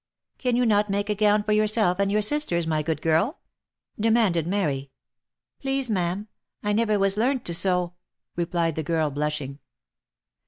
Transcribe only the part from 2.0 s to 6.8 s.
your sisters, my good girl?" demanded Mary." Please, ma'am, I